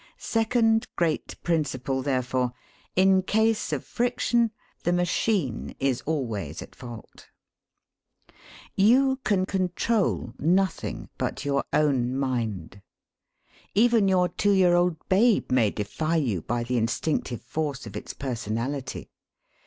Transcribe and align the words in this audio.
Second 0.17 0.87
great 0.95 1.39
principle, 1.43 2.01
therefore: 2.01 2.53
'In 2.95 3.21
case 3.21 3.71
of 3.71 3.83
friction, 3.85 4.49
the 4.81 4.91
machine 4.91 5.75
is 5.79 6.01
always 6.07 6.63
at 6.63 6.73
fault.' 6.73 7.29
You 8.75 9.19
can 9.23 9.45
control 9.45 10.33
nothing 10.39 11.09
but 11.19 11.45
your 11.45 11.65
own 11.71 12.17
mind. 12.17 12.81
Even 13.75 14.07
your 14.07 14.27
two 14.27 14.53
year 14.53 14.73
old 14.73 14.97
babe 15.07 15.51
may 15.51 15.69
defy 15.69 16.15
you 16.15 16.41
by 16.41 16.63
the 16.63 16.77
instinctive 16.79 17.43
force 17.43 17.85
of 17.85 17.95
its 17.95 18.11
personality. 18.15 19.11